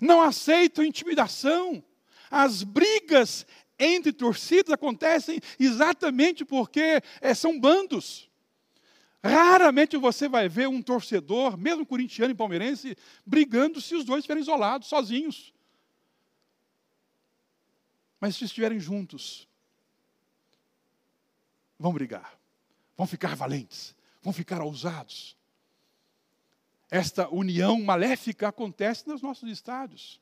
Não 0.00 0.22
aceitam 0.22 0.84
intimidação. 0.84 1.82
As 2.30 2.62
brigas 2.62 3.46
entre 3.78 4.12
torcidas 4.12 4.72
acontecem 4.72 5.40
exatamente 5.58 6.44
porque 6.44 7.02
é, 7.20 7.34
são 7.34 7.58
bandos. 7.58 8.28
Raramente 9.22 9.96
você 9.96 10.28
vai 10.28 10.48
ver 10.48 10.68
um 10.68 10.80
torcedor, 10.80 11.56
mesmo 11.56 11.84
corintiano 11.84 12.32
e 12.32 12.36
palmeirense, 12.36 12.96
brigando 13.26 13.80
se 13.80 13.94
os 13.94 14.04
dois 14.04 14.20
estiverem 14.20 14.42
isolados, 14.42 14.88
sozinhos. 14.88 15.52
Mas 18.20 18.36
se 18.36 18.44
estiverem 18.44 18.80
juntos, 18.80 19.48
vão 21.78 21.92
brigar, 21.92 22.38
vão 22.96 23.06
ficar 23.06 23.34
valentes, 23.36 23.94
vão 24.22 24.32
ficar 24.32 24.60
ousados. 24.60 25.36
Esta 26.90 27.28
união 27.28 27.80
maléfica 27.80 28.48
acontece 28.48 29.06
nos 29.06 29.20
nossos 29.20 29.50
estádios. 29.50 30.20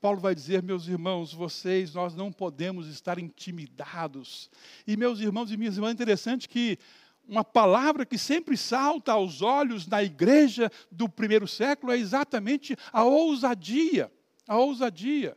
Paulo 0.00 0.20
vai 0.20 0.34
dizer, 0.34 0.62
meus 0.62 0.86
irmãos, 0.86 1.32
vocês, 1.32 1.92
nós 1.92 2.14
não 2.14 2.30
podemos 2.30 2.86
estar 2.86 3.18
intimidados. 3.18 4.48
E 4.86 4.96
meus 4.96 5.18
irmãos 5.18 5.50
e 5.50 5.56
minhas 5.56 5.76
irmãs, 5.76 5.90
é 5.90 5.92
interessante 5.92 6.48
que 6.48 6.78
uma 7.28 7.44
palavra 7.44 8.06
que 8.06 8.16
sempre 8.16 8.56
salta 8.56 9.12
aos 9.12 9.42
olhos 9.42 9.86
na 9.86 10.02
igreja 10.02 10.70
do 10.90 11.08
primeiro 11.08 11.48
século 11.48 11.92
é 11.92 11.98
exatamente 11.98 12.76
a 12.92 13.02
ousadia. 13.04 14.10
A 14.46 14.56
ousadia 14.56 15.36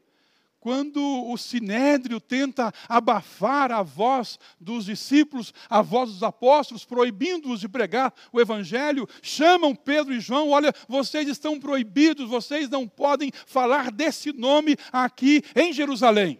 quando 0.62 1.02
o 1.02 1.36
sinédrio 1.38 2.22
tenta 2.22 2.72
abafar 2.88 3.72
a 3.72 3.82
voz 3.82 4.40
dos 4.60 4.86
discípulos, 4.86 5.54
a 5.68 5.82
voz 5.82 6.12
dos 6.12 6.24
apóstolos, 6.24 6.86
proibindo-os 6.86 7.60
de 7.60 7.68
pregar 7.68 8.14
o 8.32 8.40
evangelho, 8.40 9.10
chamam 9.24 9.76
Pedro 9.76 10.14
e 10.14 10.20
João, 10.20 10.52
olha, 10.52 10.72
vocês 10.88 11.28
estão 11.28 11.60
proibidos, 11.60 12.30
vocês 12.30 12.70
não 12.70 12.88
podem 12.88 13.32
falar 13.48 13.92
desse 13.92 14.32
nome 14.32 14.78
aqui 14.94 15.44
em 15.56 15.74
Jerusalém. 15.74 16.40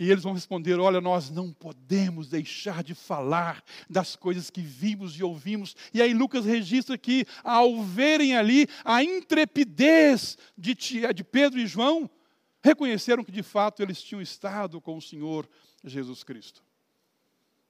E 0.00 0.12
eles 0.12 0.22
vão 0.22 0.32
responder: 0.32 0.78
Olha, 0.78 1.00
nós 1.00 1.28
não 1.28 1.52
podemos 1.52 2.28
deixar 2.28 2.84
de 2.84 2.94
falar 2.94 3.64
das 3.90 4.14
coisas 4.14 4.48
que 4.48 4.60
vimos 4.60 5.18
e 5.18 5.24
ouvimos. 5.24 5.74
E 5.92 6.00
aí 6.00 6.14
Lucas 6.14 6.44
registra 6.44 6.96
que, 6.96 7.26
ao 7.42 7.82
verem 7.82 8.36
ali 8.36 8.68
a 8.84 9.02
intrepidez 9.02 10.38
de, 10.56 10.72
de 10.72 11.24
Pedro 11.24 11.58
e 11.58 11.66
João, 11.66 12.08
reconheceram 12.62 13.24
que 13.24 13.32
de 13.32 13.42
fato 13.42 13.82
eles 13.82 14.00
tinham 14.00 14.22
estado 14.22 14.80
com 14.80 14.96
o 14.96 15.02
Senhor 15.02 15.48
Jesus 15.82 16.22
Cristo. 16.22 16.62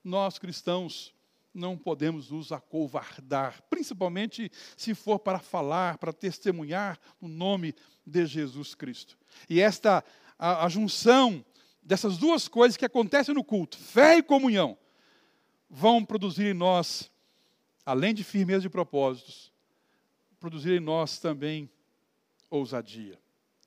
Nós 0.03 0.37
cristãos 0.37 1.11
não 1.51 1.75
podemos 1.75 2.29
nos 2.29 2.51
acovardar, 2.51 3.59
principalmente 3.71 4.51
se 4.77 4.93
for 4.93 5.17
para 5.17 5.39
falar, 5.39 5.97
para 5.97 6.13
testemunhar 6.13 6.99
no 7.19 7.27
nome 7.27 7.73
de 8.05 8.23
Jesus 8.27 8.75
Cristo. 8.75 9.17
E 9.49 9.59
esta 9.59 10.03
a, 10.39 10.65
a 10.65 10.69
junção 10.69 11.43
dessas 11.89 12.19
duas 12.19 12.47
coisas 12.47 12.77
que 12.77 12.85
acontecem 12.85 13.33
no 13.33 13.43
culto, 13.43 13.75
fé 13.75 14.17
e 14.17 14.21
comunhão, 14.21 14.77
vão 15.67 16.05
produzir 16.05 16.51
em 16.51 16.53
nós, 16.53 17.11
além 17.83 18.13
de 18.13 18.23
firmeza 18.23 18.61
de 18.61 18.69
propósitos, 18.69 19.51
produzir 20.39 20.73
em 20.73 20.79
nós 20.79 21.17
também 21.17 21.67
ousadia. 22.47 23.19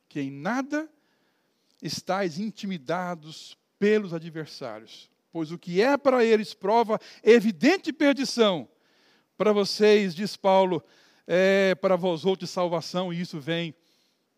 Que 0.09 0.21
em 0.21 0.31
nada 0.31 0.89
estáis 1.83 2.39
intimidados 2.39 3.59
pelos 3.77 4.15
adversários, 4.15 5.11
pois 5.33 5.51
o 5.51 5.59
que 5.59 5.83
é 5.83 5.97
para 5.97 6.25
eles 6.25 6.55
prova 6.55 7.01
evidente 7.25 7.93
perdição, 7.93 8.69
para 9.37 9.53
vocês, 9.53 10.15
diz 10.15 10.37
Paulo, 10.37 10.81
é 11.27 11.75
para 11.75 11.97
vós 11.97 12.25
outros 12.25 12.51
salvação, 12.51 13.13
e 13.13 13.21
isso 13.21 13.41
vem 13.41 13.75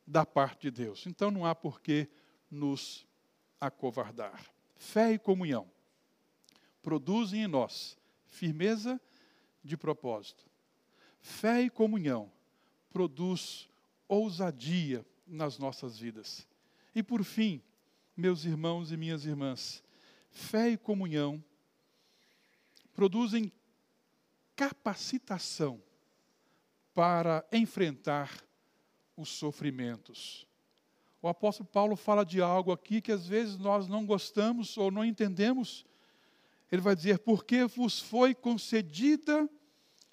da 0.07 0.25
parte 0.25 0.63
de 0.63 0.71
Deus. 0.71 1.07
Então 1.07 1.31
não 1.31 1.45
há 1.45 1.55
por 1.55 1.83
que 1.83 2.09
nos 2.51 3.07
acovardar. 3.61 4.45
Fé 4.77 5.13
e 5.13 5.19
comunhão 5.19 5.71
produzem 6.83 7.43
em 7.43 7.47
nós 7.47 7.97
firmeza 8.27 9.01
de 9.63 9.77
propósito. 9.77 10.45
Fé 11.21 11.63
e 11.63 11.71
comunhão 11.71 12.31
produz 12.91 13.69
ousadia 14.07 15.05
nas 15.27 15.59
nossas 15.59 15.99
vidas. 15.99 16.47
E 16.95 17.03
por 17.03 17.25
fim, 17.25 17.63
meus 18.17 18.45
irmãos 18.45 18.93
e 18.93 18.97
minhas 18.97 19.25
irmãs, 19.25 19.83
fé 20.31 20.71
e 20.71 20.77
comunhão 20.77 21.43
produzem 22.95 23.51
capacitação 24.55 25.83
para 26.93 27.45
enfrentar 27.51 28.31
os 29.17 29.31
sofrimentos. 29.31 30.47
O 31.25 31.29
apóstolo 31.29 31.67
Paulo 31.67 31.97
fala 31.97 32.23
de 32.23 32.43
algo 32.43 32.71
aqui 32.71 33.01
que 33.01 33.11
às 33.11 33.27
vezes 33.27 33.57
nós 33.57 33.89
não 33.89 34.05
gostamos 34.05 34.77
ou 34.77 34.91
não 34.91 35.03
entendemos. 35.03 35.87
Ele 36.71 36.83
vai 36.83 36.95
dizer: 36.95 37.19
porque 37.21 37.65
vos 37.65 37.99
foi 37.99 38.35
concedida 38.35 39.49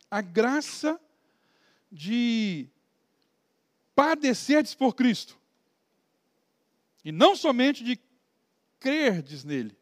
a 0.09 0.21
graça 0.21 0.97
de 1.91 2.69
padecerdes 3.93 4.73
por 4.73 4.95
Cristo. 4.95 5.37
E 7.03 7.11
não 7.11 7.35
somente 7.35 7.83
de 7.83 7.99
crerdes 8.79 9.43
nele. 9.43 9.77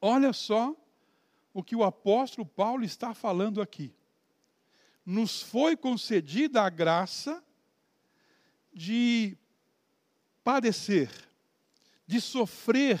Olha 0.00 0.32
só 0.32 0.74
o 1.54 1.62
que 1.62 1.76
o 1.76 1.84
apóstolo 1.84 2.44
Paulo 2.44 2.82
está 2.82 3.14
falando 3.14 3.62
aqui. 3.62 3.94
Nos 5.06 5.40
foi 5.40 5.76
concedida 5.76 6.62
a 6.62 6.68
graça 6.68 7.40
de 8.74 9.38
padecer, 10.48 11.10
de 12.06 12.22
sofrer 12.22 12.98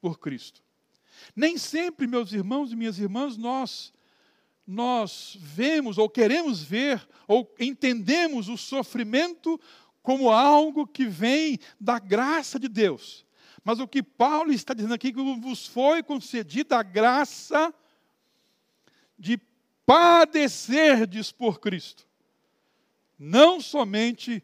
por 0.00 0.18
Cristo. 0.18 0.60
Nem 1.36 1.56
sempre, 1.56 2.08
meus 2.08 2.32
irmãos 2.32 2.72
e 2.72 2.76
minhas 2.76 2.98
irmãs, 2.98 3.36
nós 3.36 3.92
nós 4.66 5.38
vemos 5.40 5.96
ou 5.96 6.10
queremos 6.10 6.60
ver 6.60 7.08
ou 7.28 7.54
entendemos 7.60 8.48
o 8.48 8.56
sofrimento 8.56 9.60
como 10.02 10.28
algo 10.28 10.88
que 10.88 11.06
vem 11.06 11.60
da 11.78 12.00
graça 12.00 12.58
de 12.58 12.68
Deus. 12.68 13.24
Mas 13.62 13.78
o 13.78 13.86
que 13.86 14.02
Paulo 14.02 14.52
está 14.52 14.74
dizendo 14.74 14.94
aqui 14.94 15.12
que 15.12 15.22
vos 15.38 15.68
foi 15.68 16.02
concedida 16.02 16.78
a 16.78 16.82
graça 16.82 17.72
de 19.16 19.40
padecerdes 19.86 21.30
por 21.30 21.60
Cristo. 21.60 22.08
Não 23.16 23.60
somente 23.60 24.42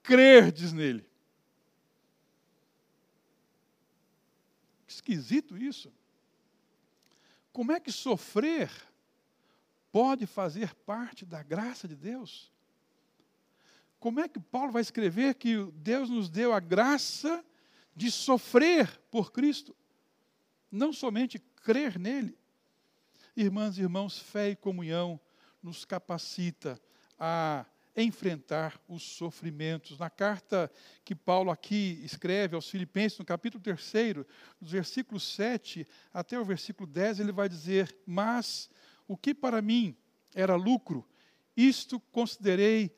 crerdes 0.00 0.72
nele. 0.72 1.09
Esquisito 5.00 5.56
isso. 5.56 5.90
Como 7.50 7.72
é 7.72 7.80
que 7.80 7.90
sofrer 7.90 8.70
pode 9.90 10.26
fazer 10.26 10.74
parte 10.74 11.24
da 11.24 11.42
graça 11.42 11.88
de 11.88 11.96
Deus? 11.96 12.52
Como 13.98 14.20
é 14.20 14.28
que 14.28 14.38
Paulo 14.38 14.70
vai 14.70 14.82
escrever 14.82 15.36
que 15.36 15.56
Deus 15.72 16.10
nos 16.10 16.28
deu 16.28 16.52
a 16.52 16.60
graça 16.60 17.42
de 17.96 18.10
sofrer 18.10 19.00
por 19.10 19.32
Cristo? 19.32 19.74
Não 20.70 20.92
somente 20.92 21.38
crer 21.38 21.98
nele. 21.98 22.38
Irmãs 23.34 23.78
e 23.78 23.80
irmãos, 23.80 24.18
fé 24.18 24.50
e 24.50 24.56
comunhão 24.56 25.18
nos 25.62 25.86
capacita 25.86 26.78
a 27.18 27.64
enfrentar 27.96 28.80
os 28.88 29.02
sofrimentos. 29.02 29.98
Na 29.98 30.10
carta 30.10 30.70
que 31.04 31.14
Paulo 31.14 31.50
aqui 31.50 32.00
escreve 32.04 32.54
aos 32.54 32.68
Filipenses, 32.68 33.18
no 33.18 33.24
capítulo 33.24 33.62
3, 33.62 34.24
dos 34.60 34.70
versículos 34.70 35.22
7 35.34 35.86
até 36.12 36.38
o 36.38 36.44
versículo 36.44 36.86
10, 36.86 37.20
ele 37.20 37.32
vai 37.32 37.48
dizer: 37.48 37.96
Mas 38.06 38.70
o 39.06 39.16
que 39.16 39.34
para 39.34 39.60
mim 39.60 39.96
era 40.34 40.54
lucro, 40.54 41.06
isto 41.56 41.98
considerei 42.12 42.96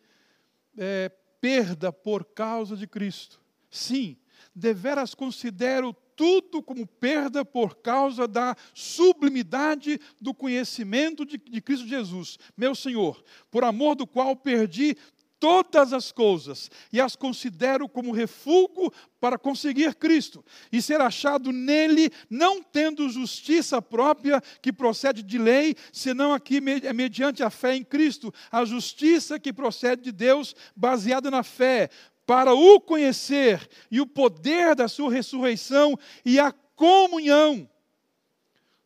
é, 0.77 1.11
perda 1.41 1.93
por 1.93 2.25
causa 2.25 2.77
de 2.77 2.87
Cristo. 2.87 3.41
Sim, 3.71 4.17
deveras 4.55 5.15
considero 5.15 5.97
tudo 6.17 6.63
como 6.63 6.87
perda 6.87 7.45
por 7.45 7.77
causa 7.77 8.27
da 8.29 8.57
sublimidade 8.75 10.01
do 10.21 10.35
conhecimento 10.35 11.25
de, 11.25 11.39
de, 11.39 11.61
Cristo 11.61 11.87
Jesus, 11.87 12.39
meu 12.57 12.75
Senhor, 12.75 13.23
por 13.51 13.65
amor 13.65 13.95
do 13.95 14.07
qual 14.07 14.35
perdi 14.37 14.97
todas 15.43 15.93
as 15.93 16.13
coisas 16.13 16.71
e 16.93 17.01
as 17.01 17.17
considero 17.17 17.89
como 17.89 18.13
refúgio 18.13 18.93
para 19.21 19.37
conseguir 19.37 19.93
Cristo 19.97 20.45
e 20.71 20.81
ser 20.81 21.01
achado 21.01 21.51
nele, 21.51 22.13
não 22.31 22.63
tendo 22.63 23.09
justiça 23.09 23.83
própria 23.83 24.41
que 24.61 24.73
procede 24.73 25.21
de 25.21 25.39
lei, 25.39 25.75
senão 25.93 26.33
aqui 26.33 26.61
é 26.85 26.93
mediante 26.93 27.43
a 27.43 27.51
fé 27.51 27.75
em 27.75 27.83
Cristo, 27.83 28.33
a 28.53 28.65
justiça 28.65 29.37
que 29.37 29.53
procede 29.53 30.03
de 30.03 30.13
Deus, 30.13 30.55
baseada 30.77 31.29
na 31.29 31.43
fé, 31.43 31.91
para 32.33 32.55
o 32.55 32.81
conhecer 32.81 33.69
e 33.91 34.01
o 34.01 34.07
poder 34.07 34.75
da 34.75 34.89
sua 34.89 35.13
ressurreição 35.13 35.99
e 36.25 36.41
a 36.41 36.51
comunhão 36.51 37.69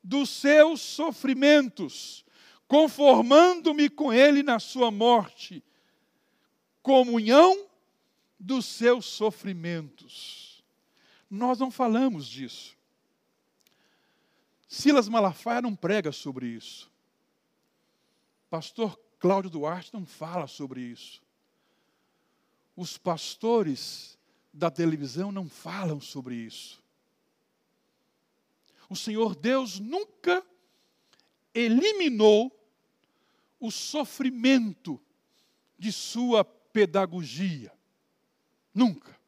dos 0.02 0.30
seus 0.30 0.80
sofrimentos, 0.80 2.24
conformando-me 2.66 3.88
com 3.88 4.12
ele 4.12 4.42
na 4.42 4.59
sua 4.59 4.90
morte 4.90 5.62
comunhão 6.82 7.68
dos 8.37 8.66
seus 8.66 9.06
sofrimentos. 9.06 10.64
Nós 11.30 11.61
não 11.61 11.70
falamos 11.70 12.26
disso. 12.26 12.76
Silas 14.66 15.09
Malafaia 15.09 15.62
não 15.62 15.76
prega 15.76 16.11
sobre 16.11 16.48
isso. 16.48 16.90
Pastor 18.50 18.98
Cláudio 19.20 19.50
Duarte 19.50 19.94
não 19.94 20.04
fala 20.04 20.48
sobre 20.48 20.80
isso. 20.80 21.24
Os 22.77 22.99
pastores 22.99 24.19
da 24.53 24.71
televisão 24.71 25.33
não 25.33 25.49
falam 25.49 26.01
sobre 26.01 26.35
isso. 26.35 26.85
O 28.89 28.95
Senhor 28.95 29.35
Deus 29.35 29.81
nunca 29.81 30.45
eliminou 31.55 32.53
o 33.59 33.71
sofrimento 33.71 35.01
de 35.79 35.91
sua 35.91 36.45
pedagogia. 36.45 37.73
Nunca. 38.75 39.19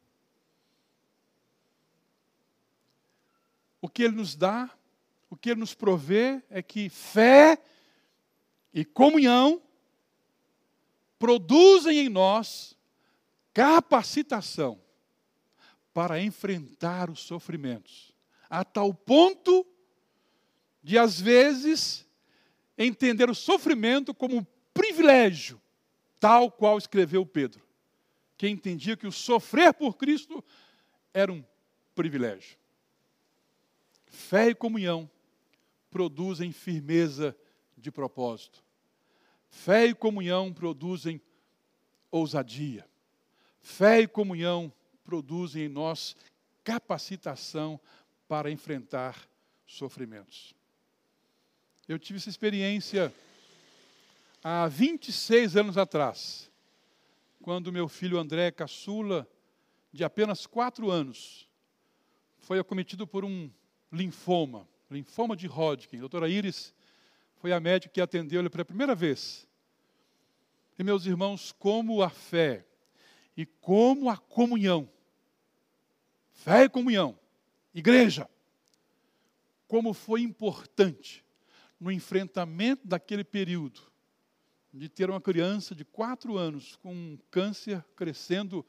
O 3.80 3.88
que 3.88 4.02
Ele 4.02 4.16
nos 4.16 4.36
dá, 4.36 4.70
o 5.30 5.36
que 5.36 5.50
Ele 5.50 5.60
nos 5.60 5.74
provê 5.74 6.42
é 6.50 6.62
que 6.62 6.88
fé 6.88 7.58
e 8.72 8.84
comunhão 8.84 9.62
produzem 11.18 11.98
em 11.98 12.08
nós 12.08 12.77
capacitação 13.58 14.80
para 15.92 16.22
enfrentar 16.22 17.10
os 17.10 17.18
sofrimentos, 17.18 18.14
a 18.48 18.64
tal 18.64 18.94
ponto 18.94 19.66
de, 20.80 20.96
às 20.96 21.20
vezes, 21.20 22.06
entender 22.78 23.28
o 23.28 23.34
sofrimento 23.34 24.14
como 24.14 24.36
um 24.36 24.46
privilégio 24.72 25.60
tal 26.20 26.52
qual 26.52 26.78
escreveu 26.78 27.26
Pedro, 27.26 27.60
que 28.36 28.48
entendia 28.48 28.96
que 28.96 29.08
o 29.08 29.12
sofrer 29.12 29.74
por 29.74 29.96
Cristo 29.96 30.44
era 31.12 31.32
um 31.32 31.44
privilégio. 31.96 32.56
Fé 34.06 34.50
e 34.50 34.54
comunhão 34.54 35.10
produzem 35.90 36.52
firmeza 36.52 37.36
de 37.76 37.90
propósito. 37.90 38.62
Fé 39.50 39.86
e 39.86 39.94
comunhão 39.96 40.52
produzem 40.52 41.20
ousadia. 42.08 42.88
Fé 43.68 44.00
e 44.00 44.08
comunhão 44.08 44.72
produzem 45.04 45.64
em 45.64 45.68
nós 45.68 46.16
capacitação 46.64 47.78
para 48.26 48.50
enfrentar 48.50 49.28
sofrimentos. 49.66 50.54
Eu 51.86 51.98
tive 51.98 52.16
essa 52.16 52.30
experiência 52.30 53.14
há 54.42 54.66
26 54.66 55.54
anos 55.54 55.76
atrás, 55.76 56.50
quando 57.42 57.70
meu 57.70 57.88
filho 57.88 58.18
André 58.18 58.50
Caçula, 58.50 59.28
de 59.92 60.02
apenas 60.02 60.46
4 60.46 60.90
anos, 60.90 61.46
foi 62.38 62.58
acometido 62.58 63.06
por 63.06 63.22
um 63.22 63.50
linfoma, 63.92 64.66
linfoma 64.90 65.36
de 65.36 65.46
Hodgkin. 65.46 65.98
A 65.98 66.00
doutora 66.00 66.28
Iris 66.28 66.74
foi 67.36 67.52
a 67.52 67.60
médica 67.60 67.92
que 67.92 68.00
atendeu 68.00 68.40
ele 68.40 68.50
pela 68.50 68.64
primeira 68.64 68.94
vez. 68.94 69.46
E 70.78 70.82
meus 70.82 71.04
irmãos, 71.04 71.52
como 71.52 72.02
a 72.02 72.08
fé 72.08 72.64
e 73.38 73.46
como 73.46 74.10
a 74.10 74.16
comunhão, 74.16 74.90
fé 76.32 76.64
e 76.64 76.68
comunhão, 76.68 77.16
igreja, 77.72 78.28
como 79.68 79.94
foi 79.94 80.22
importante 80.22 81.24
no 81.78 81.92
enfrentamento 81.92 82.84
daquele 82.84 83.22
período 83.22 83.80
de 84.74 84.88
ter 84.88 85.08
uma 85.08 85.20
criança 85.20 85.72
de 85.72 85.84
quatro 85.84 86.36
anos 86.36 86.74
com 86.82 86.92
um 86.92 87.18
câncer 87.30 87.84
crescendo 87.94 88.66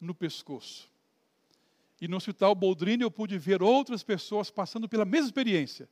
no 0.00 0.14
pescoço. 0.14 0.88
E 2.00 2.06
no 2.06 2.16
hospital 2.16 2.54
Boldrini 2.54 3.02
eu 3.02 3.10
pude 3.10 3.36
ver 3.38 3.60
outras 3.60 4.04
pessoas 4.04 4.52
passando 4.52 4.88
pela 4.88 5.04
mesma 5.04 5.26
experiência. 5.26 5.88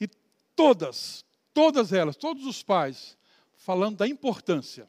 E 0.00 0.08
todas, 0.56 1.26
todas 1.52 1.92
elas, 1.92 2.16
todos 2.16 2.46
os 2.46 2.62
pais, 2.62 3.18
falando 3.54 3.98
da 3.98 4.08
importância 4.08 4.88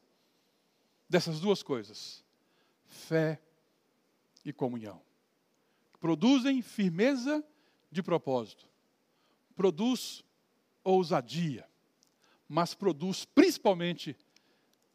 dessas 1.06 1.38
duas 1.38 1.62
coisas: 1.62 2.24
fé 2.92 3.40
e 4.44 4.52
comunhão. 4.52 5.00
Produzem 5.98 6.62
firmeza 6.62 7.44
de 7.90 8.02
propósito, 8.02 8.68
produz 9.54 10.24
ousadia, 10.84 11.68
mas 12.48 12.74
produz 12.74 13.24
principalmente 13.24 14.16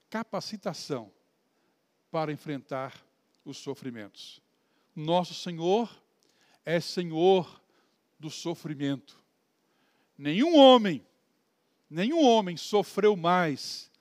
capacitação 0.09 1.11
para 2.11 2.31
enfrentar 2.31 2.93
os 3.43 3.57
sofrimentos. 3.57 4.41
Nosso 4.95 5.33
Senhor 5.33 5.89
é 6.65 6.79
Senhor 6.79 7.61
do 8.19 8.29
sofrimento. 8.29 9.21
Nenhum 10.17 10.57
homem, 10.57 11.05
nenhum 11.89 12.23
homem 12.23 12.57
sofreu 12.57 13.15
mais 13.15 13.91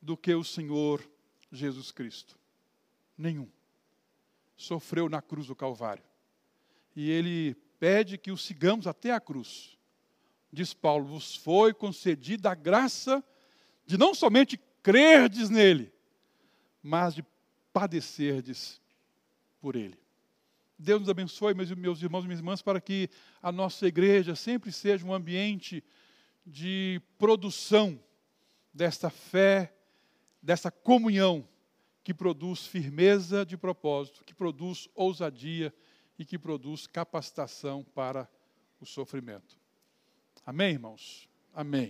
do 0.00 0.16
que 0.16 0.34
o 0.34 0.42
Senhor 0.42 1.06
Jesus 1.52 1.92
Cristo. 1.92 2.39
Nenhum. 3.20 3.48
Sofreu 4.56 5.08
na 5.08 5.20
cruz 5.20 5.46
do 5.46 5.54
Calvário. 5.54 6.04
E 6.96 7.10
ele 7.10 7.54
pede 7.78 8.18
que 8.18 8.32
o 8.32 8.36
sigamos 8.36 8.86
até 8.86 9.12
a 9.12 9.20
cruz 9.20 9.78
diz 10.52 10.74
Paulo, 10.74 11.04
vos 11.04 11.36
foi 11.36 11.72
concedida 11.72 12.50
a 12.50 12.54
graça 12.54 13.22
de 13.86 13.96
não 13.96 14.14
somente 14.14 14.58
crerdes 14.82 15.48
nele, 15.48 15.92
mas 16.82 17.14
de 17.14 17.24
padecerdes 17.72 18.80
por 19.60 19.76
ele. 19.76 19.98
Deus 20.78 21.00
nos 21.00 21.10
abençoe, 21.10 21.54
meus, 21.54 21.70
meus 21.72 22.02
irmãos 22.02 22.24
e 22.24 22.26
minhas 22.26 22.40
irmãs, 22.40 22.62
para 22.62 22.80
que 22.80 23.08
a 23.42 23.52
nossa 23.52 23.86
igreja 23.86 24.34
sempre 24.34 24.72
seja 24.72 25.04
um 25.04 25.12
ambiente 25.12 25.84
de 26.44 27.00
produção 27.18 28.02
desta 28.72 29.10
fé, 29.10 29.74
dessa 30.42 30.70
comunhão 30.70 31.46
que 32.10 32.14
produz 32.14 32.66
firmeza 32.66 33.46
de 33.46 33.56
propósito, 33.56 34.24
que 34.24 34.34
produz 34.34 34.88
ousadia 34.96 35.72
e 36.18 36.24
que 36.24 36.36
produz 36.36 36.84
capacitação 36.84 37.86
para 37.94 38.28
o 38.80 38.84
sofrimento. 38.84 39.56
Amém, 40.44 40.72
irmãos? 40.72 41.28
Amém. 41.54 41.88